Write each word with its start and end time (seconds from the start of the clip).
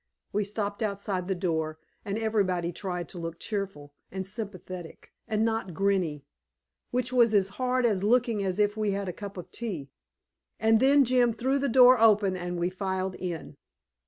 We 0.33 0.45
stopped 0.45 0.81
outside 0.81 1.27
the 1.27 1.35
door, 1.35 1.77
and 2.03 2.17
everybody 2.17 2.71
tried 2.73 3.07
to 3.09 3.19
look 3.19 3.37
cheerful 3.37 3.93
and 4.11 4.25
sympathetic, 4.25 5.11
and 5.27 5.45
not 5.45 5.75
grinny 5.75 6.23
which 6.89 7.13
was 7.13 7.35
as 7.35 7.49
hard 7.49 7.85
as 7.85 8.01
looking 8.03 8.41
as 8.43 8.57
if 8.57 8.75
we 8.75 8.93
had 8.93 9.01
had 9.01 9.09
a 9.09 9.13
cup 9.13 9.37
of 9.37 9.51
tea 9.51 9.91
and 10.59 10.79
then 10.79 11.05
Jim 11.05 11.33
threw 11.33 11.59
the 11.59 11.69
door 11.69 11.99
open 11.99 12.35
and 12.35 12.57
we 12.57 12.71
filed 12.71 13.13
in. 13.13 13.57